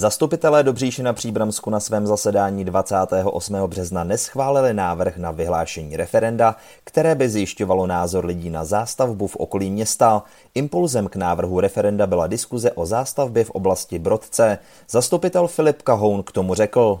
[0.00, 3.56] Zastupitelé Dobříši na Příbramsku na svém zasedání 28.
[3.66, 9.70] března neschválili návrh na vyhlášení referenda, které by zjišťovalo názor lidí na zástavbu v okolí
[9.70, 10.22] města.
[10.54, 14.58] Impulzem k návrhu referenda byla diskuze o zástavbě v oblasti Brodce.
[14.90, 17.00] Zastupitel Filip Kahoun k tomu řekl.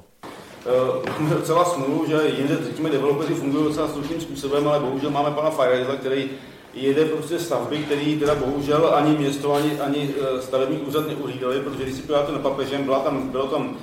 [1.20, 5.50] Máme docela smůlu, že jinde řekněme developeři fungují docela slušným způsobem, ale bohužel máme pana
[5.50, 6.30] Fireza, který
[6.74, 11.82] jede prostě stavby, které teda bohužel ani město, ani, ani e, stavební úřad neuhlídali, protože
[11.82, 13.76] když si podíváte na papežem, byla tam, bylo tam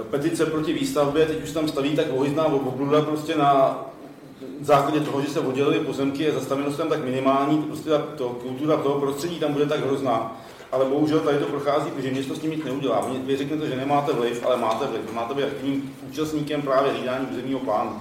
[0.00, 3.80] e, petice proti výstavbě, teď už tam staví tak ohyzná obluda prostě na
[4.60, 8.76] základě toho, že se oddělily pozemky a zastavenost tam tak minimální, prostě ta to, kultura
[8.76, 10.40] toho prostředí tam bude tak hrozná.
[10.72, 13.08] Ale bohužel tady to prochází, protože město s tím nic neudělá.
[13.26, 15.12] Vy řeknete, že nemáte vliv, ale máte vliv.
[15.12, 18.00] Máte být aktivním účastníkem právě hlídání územního plánu.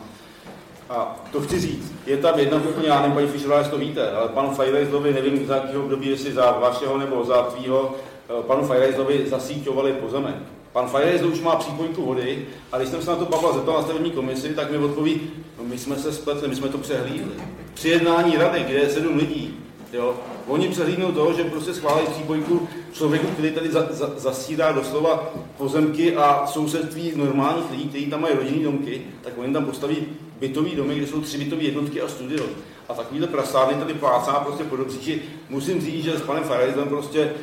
[0.89, 4.11] A to chci říct, je tam jedna úplně, já nevím, paní Fischerová, jestli to víte,
[4.11, 7.95] ale panu Fajrejzlovi, nevím za jakého období, jestli za vašeho nebo za tvýho,
[8.29, 10.35] eh, panu Fajrejzlovi zasíťovali pozemek.
[10.73, 13.83] Pan Fajrejzl už má přípojku vody a když jsem se na to Pavla zeptal na
[13.83, 15.21] stavební komisi, tak mi odpoví,
[15.57, 17.31] no my jsme se spletli, my jsme to přehlídli.
[17.73, 19.57] Při jednání rady, kde je sedm lidí,
[19.93, 20.15] jo,
[20.47, 26.15] oni přehlídnou toho, že prostě schválili přípojku člověku, který tady za, za, zasírá doslova pozemky
[26.15, 29.97] a sousedství normálních lidí, kteří tam mají rodinné domky, tak oni tam postaví
[30.43, 32.45] bytový domy, kde jsou tři bytové jednotky a studio.
[32.89, 35.21] A takovýhle prasárny tady plácá prostě po dobříči.
[35.49, 37.33] Musím říct, že s panem Farajzem prostě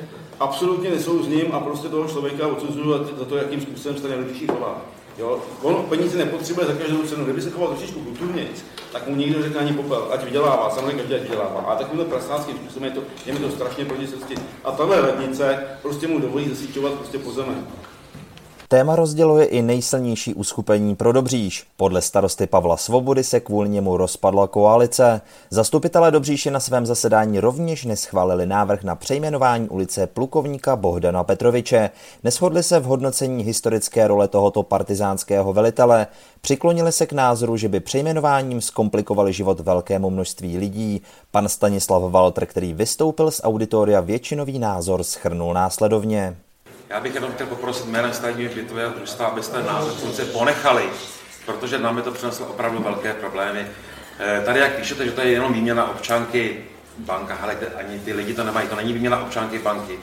[0.40, 4.82] absolutně nesouzním a prostě toho člověka odsuzuju za to, jakým způsobem se ten nejlepší chová.
[5.18, 5.38] Jo?
[5.62, 7.24] On peníze nepotřebuje za každou cenu.
[7.24, 8.46] Kdyby se choval trošičku kulturně,
[8.92, 11.60] tak mu nikdo řekne ani popel, ať vydělává, samozřejmě každý ať vydělává.
[11.60, 14.34] A takovýmhle prasánským způsobem je to, je mi to strašně proti srsti.
[14.64, 17.64] A tahle radnice prostě mu dovolí zasíťovat prostě pozemek.
[18.72, 21.66] Téma rozděluje i nejsilnější uskupení pro Dobříš.
[21.76, 25.20] Podle starosty Pavla Svobody se kvůli němu rozpadla koalice.
[25.50, 31.91] Zastupitelé Dobříši na svém zasedání rovněž neschválili návrh na přejmenování ulice plukovníka Bohdana Petroviče.
[32.25, 36.06] Neshodli se v hodnocení historické role tohoto partizánského velitele.
[36.41, 41.02] Přiklonili se k názoru, že by přejmenováním zkomplikovali život velkému množství lidí.
[41.31, 46.37] Pan Stanislav Walter, který vystoupil z auditoria většinový názor, schrnul následovně.
[46.90, 50.90] Já bych jenom chtěl poprosit jménem státního bytového družstva, abyste název funkce ponechali,
[51.46, 53.66] protože nám je to přineslo opravdu velké problémy.
[54.18, 56.64] Eh, tady, jak píšete, že to je jenom výměna občanky
[56.98, 59.98] banka, ale ani ty lidi to nemají, to není výměna občanky banky.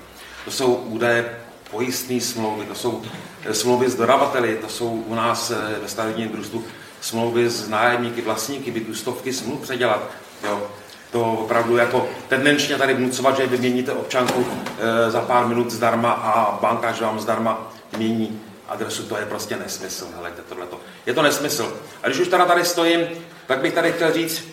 [0.45, 1.37] To jsou údaje
[1.71, 3.01] pojistné smlouvy, to jsou
[3.45, 6.63] eh, smlouvy s dodavateli, to jsou u nás eh, ve stavebním družstvu
[7.01, 10.11] smlouvy s nájemníky, vlastníky bytů, stovky smluv předělat.
[10.43, 10.71] Jo
[11.11, 14.45] to opravdu jako tendenčně tady vnucovat, že vyměníte občanku
[14.79, 19.55] e, za pár minut zdarma a banka, že vám zdarma mění adresu, to je prostě
[19.55, 20.07] nesmysl.
[20.15, 20.79] Helejte, tohleto.
[21.05, 21.77] Je to nesmysl.
[22.03, 23.07] A když už teda tady stojím,
[23.47, 24.47] tak bych tady chtěl říct,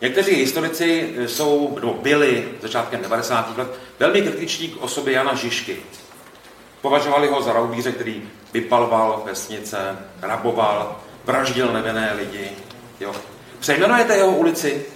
[0.00, 3.58] někteří historici jsou, nebo byli začátkem 90.
[3.58, 3.68] let,
[3.98, 5.76] velmi kritičtí k osobě Jana Žižky.
[6.80, 12.50] Považovali ho za raubíře, který vypaloval vesnice, raboval, vraždil nevinné lidi.
[13.00, 13.14] Jo.
[13.60, 14.86] Přejmenujete jeho ulici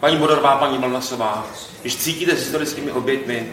[0.00, 1.46] paní Bodorová, paní Mlnasová,
[1.80, 3.48] když cítíte s historickými oběťmi,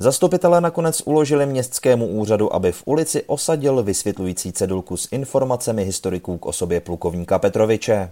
[0.00, 6.46] Zastupitelé nakonec uložili městskému úřadu, aby v ulici osadil vysvětlující cedulku s informacemi historiků k
[6.46, 8.10] osobě plukovníka Petroviče.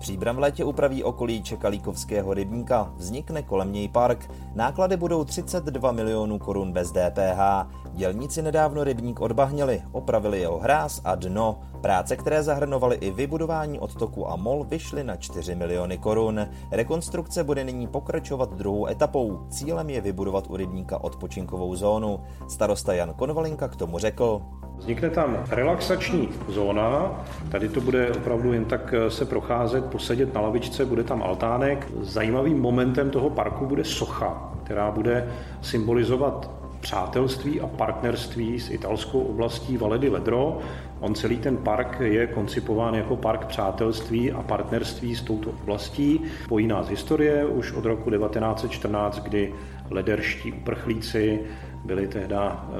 [0.00, 6.38] Příbram v létě upraví okolí Čekalíkovského rybníka, vznikne kolem něj park, náklady budou 32 milionů
[6.38, 7.66] korun bez DPH.
[7.92, 11.60] Dělníci nedávno rybník odbahnili, opravili jeho hráz a dno.
[11.82, 16.48] Práce, které zahrnovaly i vybudování odtoku a mol, vyšly na 4 miliony korun.
[16.70, 19.46] Rekonstrukce bude nyní pokračovat druhou etapou.
[19.48, 22.20] Cílem je vybudovat u rybníka odpočinkovou zónu.
[22.48, 24.42] Starosta Jan Konvalinka k tomu řekl.
[24.76, 27.20] Vznikne tam relaxační zóna,
[27.50, 31.92] tady to bude opravdu jen tak se procházet, posedět na lavičce, bude tam altánek.
[32.00, 39.76] Zajímavým momentem toho parku bude socha, která bude symbolizovat přátelství a partnerství s italskou oblastí
[39.76, 40.58] Valle di Ledro.
[41.02, 46.20] On celý ten park je koncipován jako park přátelství a partnerství s touto oblastí.
[46.48, 49.54] Pojí nás historie už od roku 1914, kdy
[49.90, 51.40] lederští uprchlíci,
[51.84, 52.32] byli tehdy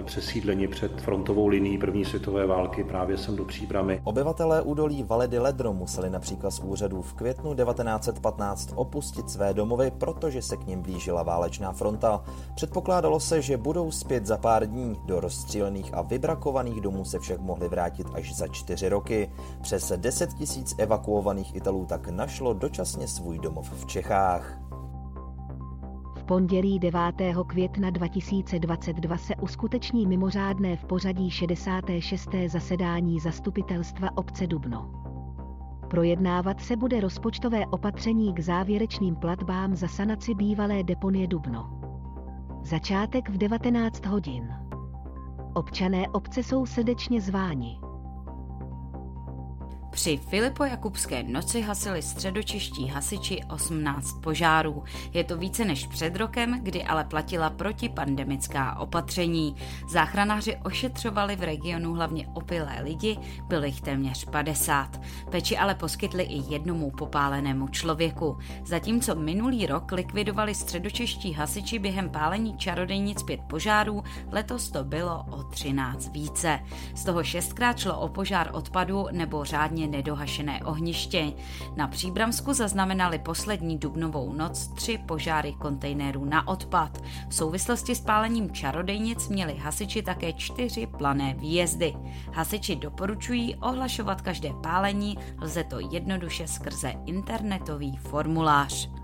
[0.05, 4.01] přesídleni před frontovou linií první světové války právě sem do Příbramy.
[4.05, 10.43] Obyvatelé údolí Valedy Ledro museli například z úřadů v květnu 1915 opustit své domovy, protože
[10.43, 12.25] se k nim blížila válečná fronta.
[12.55, 14.97] Předpokládalo se, že budou zpět za pár dní.
[15.05, 19.31] Do rozstřílených a vybrakovaných domů se však mohli vrátit až za čtyři roky.
[19.63, 24.72] Přes 10 tisíc evakuovaných Italů tak našlo dočasně svůj domov v Čechách
[26.32, 27.00] pondělí 9.
[27.46, 32.29] května 2022 se uskuteční mimořádné v pořadí 66.
[32.46, 34.90] zasedání zastupitelstva obce Dubno.
[35.90, 41.81] Projednávat se bude rozpočtové opatření k závěrečným platbám za sanaci bývalé deponie Dubno.
[42.62, 44.55] Začátek v 19 hodin.
[45.55, 47.79] Občané obce jsou srdečně zváni.
[49.93, 54.85] Při Filipo-Jakubské noci hasili středočeští hasiči 18 požárů.
[55.12, 59.56] Je to více než před rokem, kdy ale platila protipandemická opatření.
[59.89, 63.19] Záchranáři ošetřovali v regionu hlavně opilé lidi,
[63.49, 65.00] bylo jich téměř 50.
[65.31, 68.39] Peči ale poskytli i jednomu popálenému člověku.
[68.65, 75.43] Zatímco minulý rok likvidovali středočeští hasiči během pálení čarodejnic pět požárů, letos to bylo o
[75.43, 76.61] 13 více.
[76.94, 81.32] Z toho šestkrát šlo o požár odpadu nebo řádně řádně nedohašené ohniště.
[81.76, 87.02] Na Příbramsku zaznamenali poslední dubnovou noc tři požáry kontejnerů na odpad.
[87.29, 91.94] V souvislosti s pálením čarodejnic měli hasiči také čtyři plané výjezdy.
[92.32, 99.02] Hasiči doporučují ohlašovat každé pálení, lze to jednoduše skrze internetový formulář.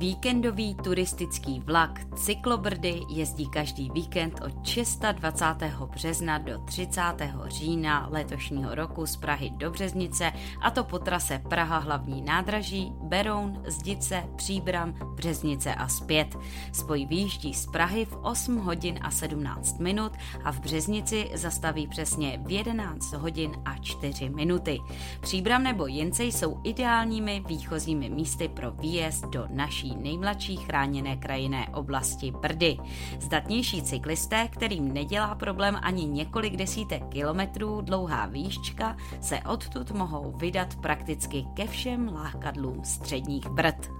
[0.00, 5.44] Víkendový turistický vlak Cyklobrdy jezdí každý víkend od 620.
[5.86, 7.02] března do 30.
[7.46, 13.62] října letošního roku z Prahy do Březnice a to po trase Praha hlavní nádraží, Beroun,
[13.66, 16.36] Zdice, Příbram, Březnice a zpět.
[16.72, 20.12] Spoj výjíždí z Prahy v 8 hodin a 17 minut
[20.44, 24.78] a v Březnici zastaví přesně v 11 hodin a 4 minuty.
[25.20, 32.30] Příbram nebo Jencej jsou ideálními výchozími místy pro výjezd do naší nejmladší chráněné krajinné oblasti
[32.30, 32.76] Brdy.
[33.20, 40.76] Zdatnější cyklisté, kterým nedělá problém ani několik desítek kilometrů dlouhá výščka, se odtud mohou vydat
[40.76, 43.99] prakticky ke všem lákadlům středních Brd.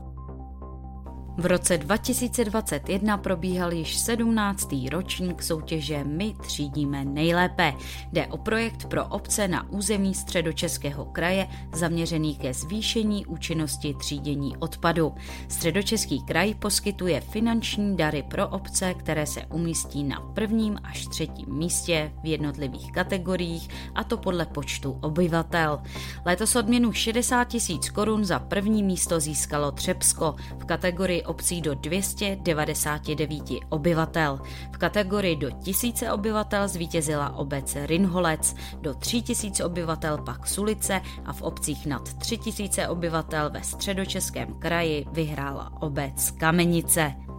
[1.41, 4.69] V roce 2021 probíhal již 17.
[4.91, 7.73] ročník soutěže My třídíme nejlépe.
[8.11, 15.15] Jde o projekt pro obce na území středočeského kraje zaměřený ke zvýšení účinnosti třídění odpadu.
[15.47, 22.11] Středočeský kraj poskytuje finanční dary pro obce, které se umístí na prvním až třetím místě
[22.23, 25.81] v jednotlivých kategoriích, a to podle počtu obyvatel.
[26.25, 33.41] Letos odměnu 60 tisíc korun za první místo získalo Třebsko v kategorii obcí do 299
[33.69, 34.39] obyvatel.
[34.71, 41.41] V kategorii do 1000 obyvatel zvítězila obec Rinholec, do 3000 obyvatel pak Sulice a v
[41.41, 47.30] obcích nad 3000 obyvatel ve středočeském kraji vyhrála obec Kamenice.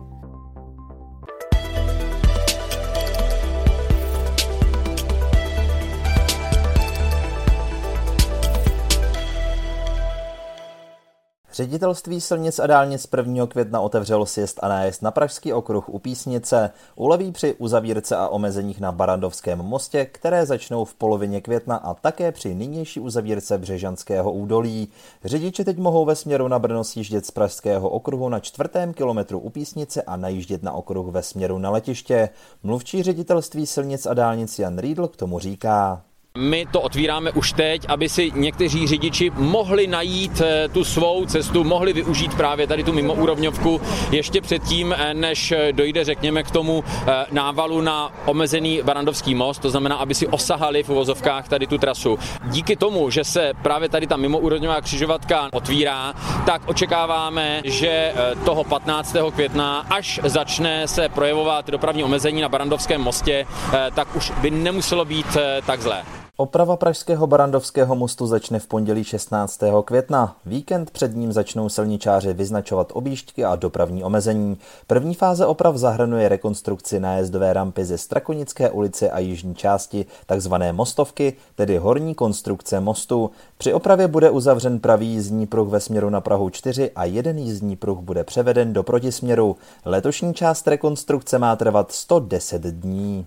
[11.55, 13.47] Ředitelství silnic a dálnic 1.
[13.47, 16.71] května otevřelo sjezd a nájezd na Pražský okruh u Písnice.
[16.97, 22.33] Uleví při uzavírce a omezeních na Barandovském mostě, které začnou v polovině května a také
[22.33, 24.89] při nynější uzavírce Břežanského údolí.
[25.25, 29.51] Řidiči teď mohou ve směru na Brno sjíždět z Pražského okruhu na čtvrtém kilometru u
[29.51, 32.29] Písnice a najíždět na okruh ve směru na letiště.
[32.63, 36.03] Mluvčí ředitelství silnic a dálnic Jan Riedl k tomu říká.
[36.39, 41.65] My to otvíráme už teď, aby si někteří řidiči mohli najít eh, tu svou cestu,
[41.65, 46.85] mohli využít právě tady tu mimoúrovňovku ještě předtím, eh, než eh, dojde, řekněme, k tomu
[47.31, 52.19] návalu na omezený Barandovský most, to znamená, aby si osahali v uvozovkách tady tu trasu.
[52.45, 56.15] Díky tomu, že se právě tady ta mimoúrovňová křižovatka otvírá,
[56.47, 58.13] tak očekáváme, že
[58.45, 59.17] toho 15.
[59.35, 63.47] května, až začne se projevovat dopravní omezení na Barandovském mostě,
[63.95, 65.37] tak už by nemuselo být
[65.67, 66.22] tak zlé.
[66.37, 69.61] Oprava pražského Barandovského mostu začne v pondělí 16.
[69.85, 70.37] května.
[70.47, 74.59] Víkend před ním začnou silničáři vyznačovat objížďky a dopravní omezení.
[74.87, 81.37] První fáze oprav zahrnuje rekonstrukci nájezdové rampy ze Strakonické ulice a jižní části, takzvané mostovky,
[81.55, 83.31] tedy horní konstrukce mostu.
[83.59, 87.77] Při opravě bude uzavřen pravý jízdní pruh ve směru na Prahu 4 a jeden jízdní
[87.77, 89.57] pruh bude převeden do protisměru.
[89.85, 93.27] Letošní část rekonstrukce má trvat 110 dní.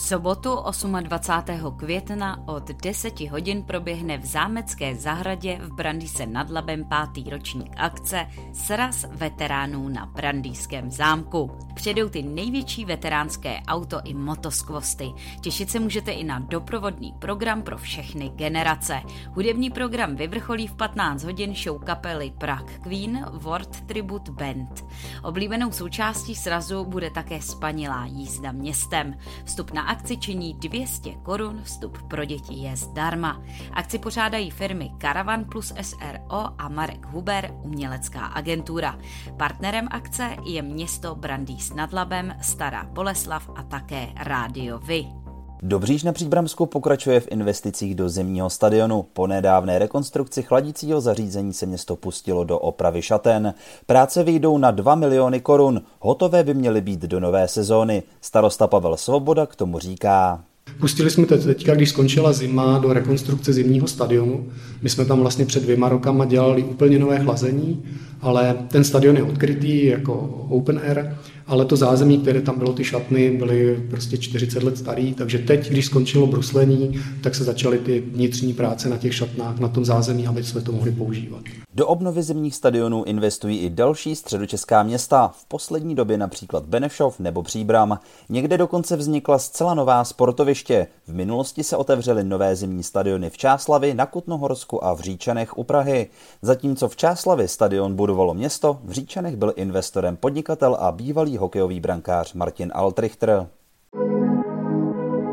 [0.00, 0.58] V sobotu
[1.00, 1.76] 28.
[1.76, 8.26] května od 10 hodin proběhne v Zámecké zahradě v Brandýse nad Labem pátý ročník akce
[8.52, 11.50] Sraz veteránů na Brandýském zámku.
[11.74, 15.12] Přijdou ty největší veteránské auto i motoskvosty.
[15.40, 19.00] Těšit se můžete i na doprovodný program pro všechny generace.
[19.30, 24.84] Hudební program vyvrcholí v 15 hodin show kapely Prague Queen World Tribute Band.
[25.22, 29.14] Oblíbenou součástí srazu bude také spanilá jízda městem.
[29.44, 33.42] Vstup na akci činí 200 korun, vstup pro děti je zdarma.
[33.72, 38.98] Akci pořádají firmy Caravan plus SRO a Marek Huber, umělecká agentura.
[39.36, 45.19] Partnerem akce je město Brandýs nad Labem, Stará Boleslav a také Rádio Vy.
[45.62, 49.06] Dobříž na Příbramsku pokračuje v investicích do zimního stadionu.
[49.12, 53.54] Po nedávné rekonstrukci chladícího zařízení se město pustilo do opravy šaten.
[53.86, 55.82] Práce vyjdou na 2 miliony korun.
[56.00, 58.02] Hotové by měly být do nové sezóny.
[58.20, 60.44] Starosta Pavel Svoboda k tomu říká.
[60.80, 64.46] Pustili jsme teď, teďka, když skončila zima, do rekonstrukce zimního stadionu.
[64.82, 67.84] My jsme tam vlastně před dvěma rokama dělali úplně nové chlazení,
[68.20, 71.16] ale ten stadion je odkrytý jako open air
[71.50, 75.70] ale to zázemí, které tam bylo, ty šatny, byly prostě 40 let starý, takže teď,
[75.70, 80.26] když skončilo bruslení, tak se začaly ty vnitřní práce na těch šatnách, na tom zázemí,
[80.26, 81.42] aby jsme to mohli používat.
[81.74, 87.42] Do obnovy zimních stadionů investují i další středočeská města, v poslední době například Benešov nebo
[87.42, 87.98] Příbram.
[88.28, 90.86] Někde dokonce vznikla zcela nová sportoviště.
[91.06, 95.64] V minulosti se otevřely nové zimní stadiony v Čáslavi, na Kutnohorsku a v Říčanech u
[95.64, 96.06] Prahy.
[96.42, 102.32] Zatímco v Čáslavi stadion budovalo město, v Říčanech byl investorem podnikatel a bývalý hokejový brankář
[102.32, 103.46] Martin Altrichter.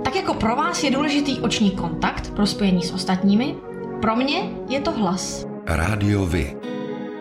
[0.03, 3.55] Tak jako pro vás je důležitý oční kontakt pro spojení s ostatními,
[4.01, 5.45] pro mě je to hlas.
[5.65, 6.57] Rádio Vy,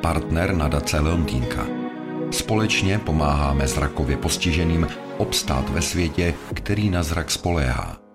[0.02, 1.66] partner nadace Leontýnka.
[2.31, 4.88] Společně pomáháme zrakově postiženým
[5.19, 8.06] obstát ve světě, který na zrak spoléhá.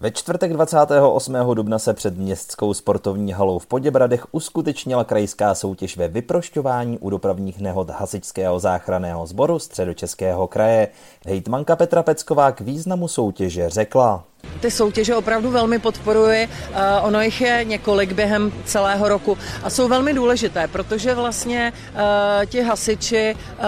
[0.00, 1.36] Ve čtvrtek 28.
[1.54, 7.60] dubna se před městskou sportovní halou v Poděbradech uskutečnila krajská soutěž ve vyprošťování u dopravních
[7.60, 10.88] nehod Hasičského záchranného sboru středočeského kraje.
[11.26, 14.24] Hejtmanka Petra Pecková k významu soutěže řekla.
[14.60, 16.48] Ty soutěže opravdu velmi podporuji.
[16.48, 22.00] Eh, ono jich je několik během celého roku a jsou velmi důležité, protože vlastně uh,
[22.46, 23.64] ti hasiči uh,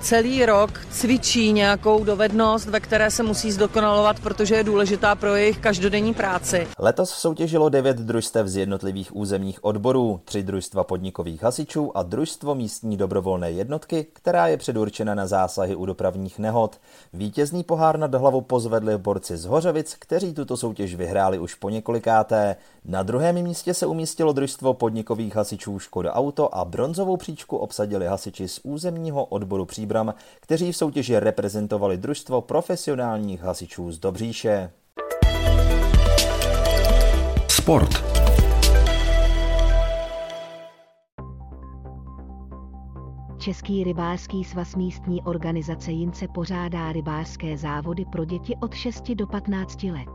[0.00, 5.58] celý rok cvičí nějakou dovednost, ve které se musí zdokonalovat, protože je důležitá pro jejich
[5.58, 6.66] každodenní práci.
[6.78, 12.96] Letos soutěžilo devět družstev z jednotlivých územních odborů, tři družstva podnikových hasičů a družstvo místní
[12.96, 16.80] dobrovolné jednotky, která je předurčena na zásahy u dopravních nehod.
[17.12, 22.56] Vítězný pohár nad hlavu pozvedli borci z Hořovic, kteří tuto soutěž vyhráli už po několikáté.
[22.84, 28.48] Na druhém místě se umístilo družstvo podnikových hasičů Škoda Auto a bronzovou příčku obsadili hasiči
[28.48, 34.70] z územního odboru Příbram, kteří v soutěži reprezentovali družstvo profesionálních hasičů z Dobříše.
[37.48, 38.07] Sport.
[43.48, 49.82] Český rybářský svaz místní organizace Jince pořádá rybářské závody pro děti od 6 do 15
[49.82, 50.08] let.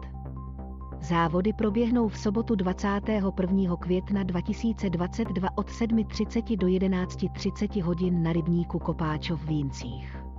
[1.01, 3.75] Závody proběhnou v sobotu 21.
[3.75, 10.32] května 2022 od 7.30 do 11.30 hodin na rybníku Kopáčov v Víncích.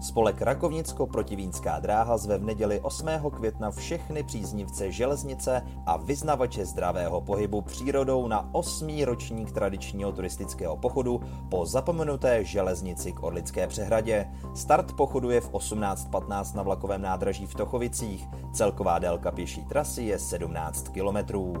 [0.00, 3.08] Spolek Rakovnicko-protivínská dráha zve v neděli 8.
[3.36, 9.04] května všechny příznivce železnice a vyznavače zdravého pohybu přírodou na 8.
[9.04, 14.26] ročník tradičního turistického pochodu po zapomenuté železnici k Orlické přehradě.
[14.54, 18.28] Start pochodu je v 18.15 na vlakovém nádraží v Tochovicích.
[18.52, 21.54] Celková délka pěší trasy je 17 kilometrů.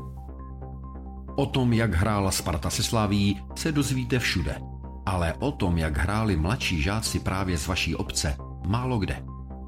[1.36, 4.67] O tom, jak hrála Sparta se Slaví, se dozvíte všude
[5.08, 8.36] ale o tom, jak hráli mladší žáci právě z vaší obce,
[8.66, 9.24] málo kde.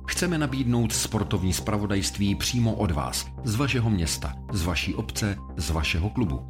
[0.08, 6.10] Chceme nabídnout sportovní spravodajství přímo od vás, z vašeho města, z vaší obce, z vašeho
[6.10, 6.40] klubu.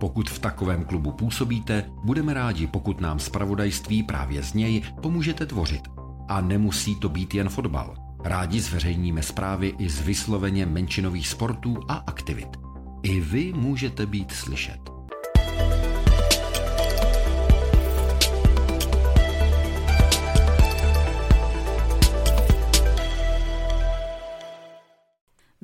[0.00, 5.82] Pokud v takovém klubu působíte, budeme rádi, pokud nám spravodajství právě z něj pomůžete tvořit.
[6.28, 7.94] A nemusí to být jen fotbal.
[8.24, 12.48] Rádi zveřejníme zprávy i z vysloveně menšinových sportů a aktivit.
[13.02, 14.93] I vy můžete být slyšet.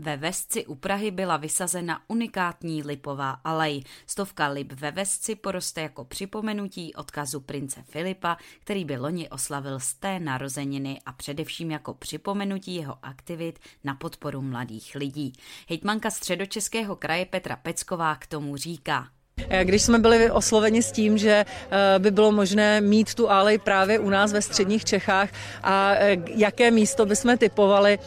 [0.00, 3.82] Ve Vesci u Prahy byla vysazena unikátní lipová alej.
[4.06, 9.94] Stovka lip ve Vesci poroste jako připomenutí odkazu prince Filipa, který by loni oslavil z
[9.94, 15.32] té narozeniny a především jako připomenutí jeho aktivit na podporu mladých lidí.
[15.68, 19.08] Hejtmanka středočeského kraje Petra Pecková k tomu říká.
[19.62, 23.98] Když jsme byli osloveni s tím, že eh, by bylo možné mít tu alej právě
[23.98, 25.28] u nás ve středních Čechách
[25.62, 27.98] a eh, jaké místo bychom typovali,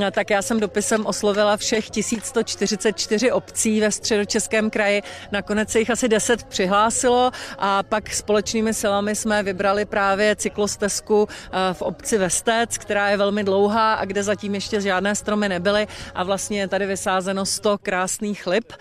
[0.00, 5.02] eh, tak já jsem dopisem oslovila všech 1144 obcí ve středočeském kraji.
[5.32, 11.28] Nakonec se jich asi 10 přihlásilo a pak společnými silami jsme vybrali právě cyklostezku
[11.72, 16.24] v obci Vestec, která je velmi dlouhá a kde zatím ještě žádné stromy nebyly a
[16.24, 18.72] vlastně je tady vysázeno 100 krásných lip.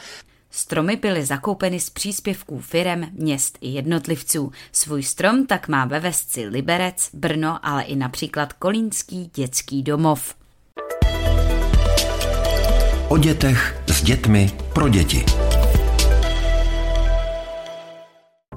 [0.51, 4.51] Stromy byly zakoupeny z příspěvků firem, měst i jednotlivců.
[4.71, 10.35] Svůj strom tak má ve Vesci Liberec, Brno, ale i například Kolínský dětský domov.
[13.07, 15.25] O dětech s dětmi pro děti.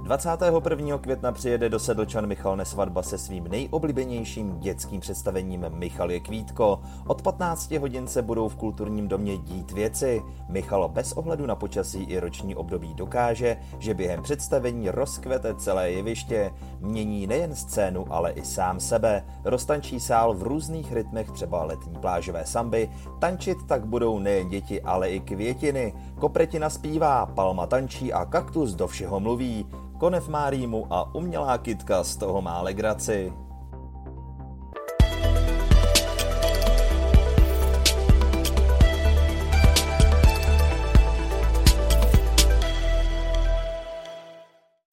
[0.04, 0.98] 21.
[0.98, 6.80] května přijede do Sedlčan Michal Nesvadba se svým nejoblíbenějším dětským představením Michal je Kvítko.
[7.06, 10.22] Od 15 hodin se budou v kulturním domě dít věci.
[10.48, 16.50] Michal bez ohledu na počasí i roční období dokáže, že během představení rozkvete celé jeviště.
[16.80, 19.24] Mění nejen scénu, ale i sám sebe.
[19.44, 22.90] Roztančí sál v různých rytmech, třeba letní plážové samby.
[23.18, 25.94] Tančit tak budou nejen děti, ale i květiny.
[26.18, 29.66] Kopretina zpívá, palma tančí a kaktus do všeho mluví
[30.04, 33.32] konev má rýmu a umělá kytka z toho má legraci.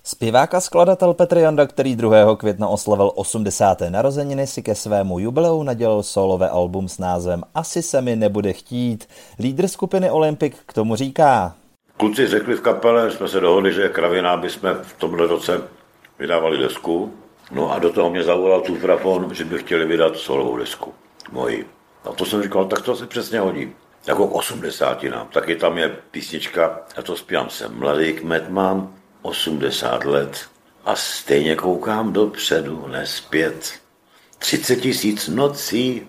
[0.03, 2.35] Zpěvák a skladatel Petr Janda, který 2.
[2.35, 3.81] května oslavil 80.
[3.89, 9.07] narozeniny, si ke svému jubileu nadělal solové album s názvem Asi se mi nebude chtít.
[9.39, 11.60] Lídr skupiny Olympic k tomu říká.
[12.01, 15.61] Kluci řekli v kapele, jsme se dohodli, že kravina, aby jsme v tomhle roce
[16.19, 17.13] vydávali desku.
[17.51, 20.93] No a do toho mě zavolal Tufrafon, že by chtěli vydat solovou desku.
[21.31, 21.67] Moji.
[22.03, 23.73] A to jsem říkal, tak to se přesně hodí.
[24.07, 25.27] Jako k osmdesátinám.
[25.27, 30.45] Taky tam je písnička, já to zpívám, jsem mladý kmet, mám 80 let
[30.85, 33.73] a stejně koukám dopředu, nespět.
[34.39, 36.07] 30 tisíc nocí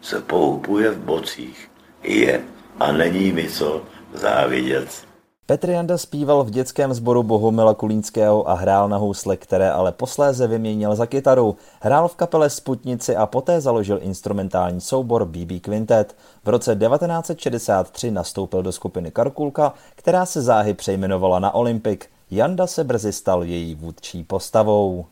[0.00, 1.70] se poupuje v bocích.
[2.02, 2.44] Je
[2.80, 5.05] a není mi co závidět.
[5.48, 10.46] Petr Janda zpíval v dětském sboru Bohumila Kulínského a hrál na housle, které ale posléze
[10.46, 11.56] vyměnil za kytaru.
[11.80, 16.16] Hrál v kapele Sputnici a poté založil instrumentální soubor BB Quintet.
[16.44, 22.00] V roce 1963 nastoupil do skupiny Karkulka, která se záhy přejmenovala na Olympic.
[22.30, 25.06] Janda se brzy stal její vůdčí postavou.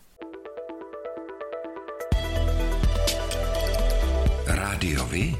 [4.46, 5.36] Rádiovi?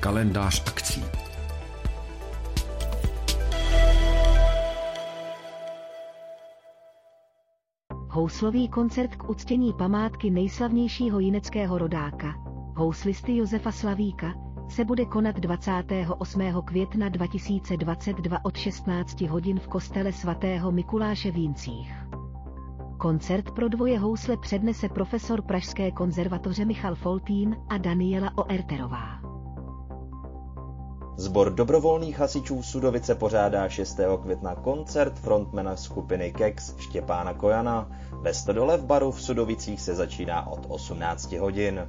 [0.00, 1.04] Kalendář akcí.
[8.14, 12.34] Houslový koncert k uctění památky nejslavnějšího jineckého rodáka,
[12.76, 14.34] houslisty Josefa Slavíka,
[14.68, 16.42] se bude konat 28.
[16.64, 21.94] května 2022 od 16 hodin v kostele svatého Mikuláše v Jincích.
[22.98, 29.21] Koncert pro dvoje housle přednese profesor Pražské konzervatoře Michal Foltín a Daniela Oerterová.
[31.16, 34.00] Zbor dobrovolných hasičů Sudovice pořádá 6.
[34.22, 37.90] května koncert frontmana skupiny Kex Štěpána Kojana.
[38.12, 41.88] Ve Stodole v baru v Sudovicích se začíná od 18 hodin.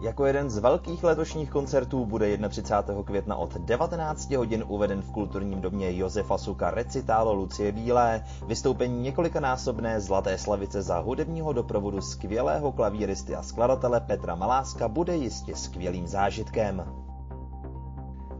[0.00, 3.02] Jako jeden z velkých letošních koncertů bude 31.
[3.02, 10.00] května od 19 hodin uveden v kulturním domě Josefa Suka recitálo Lucie Bílé, vystoupení několikanásobné
[10.00, 17.07] Zlaté slavice za hudebního doprovodu skvělého klavíristy a skladatele Petra Maláska bude jistě skvělým zážitkem.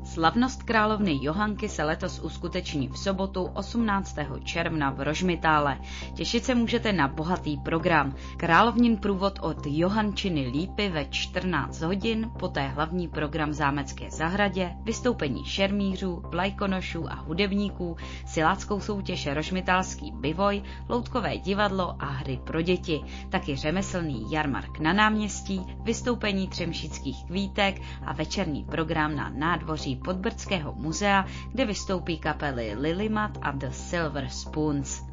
[0.09, 4.17] Slavnost královny Johanky se letos uskuteční v sobotu 18.
[4.45, 5.79] června v Rožmitále.
[6.15, 8.15] Těšit se můžete na bohatý program.
[8.37, 15.45] Královnin průvod od Johančiny Lípy ve 14 hodin, poté hlavní program v Zámecké zahradě, vystoupení
[15.45, 23.57] šermířů, vlajkonošů a hudebníků, siláckou soutěž Rožmitálský bivoj, loutkové divadlo a hry pro děti, taky
[23.57, 31.65] řemeslný jarmark na náměstí, vystoupení třemšických kvítek a večerní program na nádvoří Podbrdského muzea, kde
[31.65, 35.08] vystoupí kapely Lilimat a The Silver Spoons.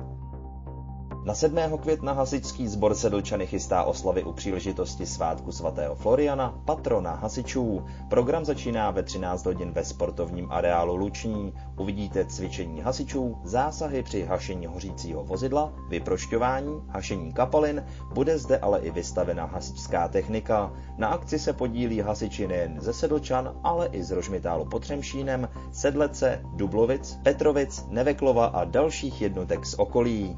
[1.25, 1.77] Na 7.
[1.77, 7.85] května hasičský sbor Sedlčany chystá oslavy u příležitosti svátku svatého Floriana, patrona hasičů.
[8.09, 11.53] Program začíná ve 13 hodin ve sportovním areálu Luční.
[11.77, 18.91] Uvidíte cvičení hasičů, zásahy při hašení hořícího vozidla, vyprošťování, hašení kapalin, bude zde ale i
[18.91, 20.73] vystavena hasičská technika.
[20.97, 26.41] Na akci se podílí hasiči nejen ze Sedlčan, ale i z Rožmitálu pod Třemšínem, Sedlece,
[26.55, 30.37] Dublovic, Petrovic, Neveklova a dalších jednotek z okolí.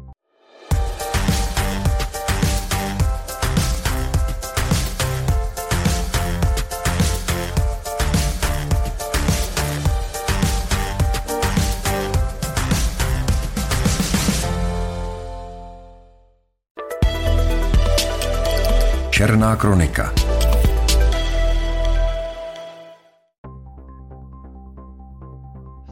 [19.21, 20.13] Černá kronika.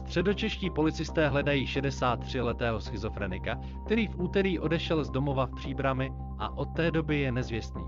[0.04, 6.64] Středočeští policisté hledají 63-letého schizofrenika, který v úterý odešel z domova v Příbrami a od
[6.76, 7.84] té doby je nezvěstný.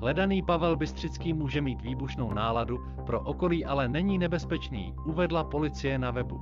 [0.00, 6.10] Hledaný Pavel Bystřický může mít výbušnou náladu, pro okolí ale není nebezpečný, uvedla policie na
[6.10, 6.40] webu.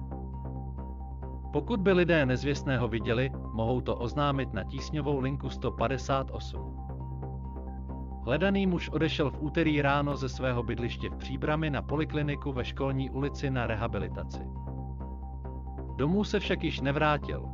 [1.52, 6.83] Pokud by lidé nezvěstného viděli, mohou to oznámit na tísňovou linku 158.
[8.24, 13.10] Hledaný muž odešel v úterý ráno ze svého bydliště v Příbrami na polikliniku ve školní
[13.10, 14.42] ulici na rehabilitaci.
[15.96, 17.48] Domů se však již nevrátil.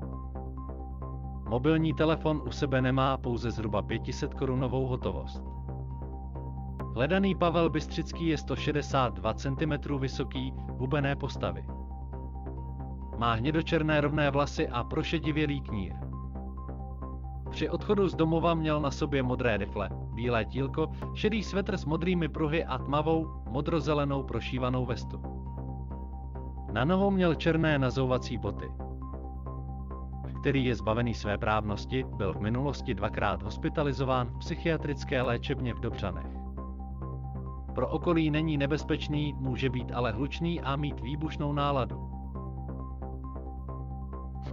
[1.49, 5.43] Mobilní telefon u sebe nemá pouze zhruba 500 korunovou hotovost.
[6.95, 11.65] Hledaný Pavel Bystřický je 162 cm vysoký, hubené postavy.
[13.19, 15.95] Má hnědočerné rovné vlasy a prošedivělý knír.
[17.51, 22.29] Při odchodu z domova měl na sobě modré rifle, bílé tílko, šedý svetr s modrými
[22.29, 25.23] pruhy a tmavou, modrozelenou prošívanou vestu.
[26.73, 28.73] Na nohou měl černé nazouvací boty.
[30.41, 36.27] Který je zbavený své právnosti, byl v minulosti dvakrát hospitalizován v psychiatrické léčebně v Dobřanech.
[37.75, 42.10] Pro okolí není nebezpečný, může být ale hlučný a mít výbušnou náladu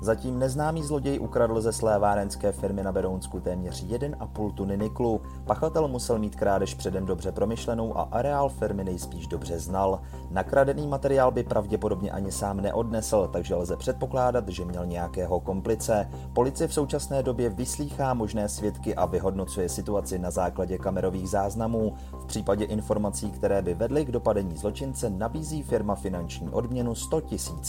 [0.00, 5.20] Zatím neznámý zloděj ukradl ze své várenské firmy na Berounsku téměř 1,5 tuny niklu.
[5.44, 10.00] Pachatel musel mít krádež předem dobře promyšlenou a areál firmy nejspíš dobře znal.
[10.30, 16.10] Nakradený materiál by pravděpodobně ani sám neodnesl, takže lze předpokládat, že měl nějakého komplice.
[16.32, 21.94] Policie v současné době vyslýchá možné svědky a vyhodnocuje situaci na základě kamerových záznamů.
[22.12, 27.26] V případě informací, které by vedly k dopadení zločince, nabízí firma finanční odměnu 100 000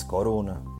[0.08, 0.80] korun.